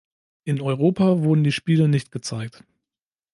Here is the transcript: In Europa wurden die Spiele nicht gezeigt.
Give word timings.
In 0.45 0.59
Europa 0.61 1.21
wurden 1.21 1.43
die 1.43 1.51
Spiele 1.51 1.87
nicht 1.87 2.09
gezeigt. 2.11 2.63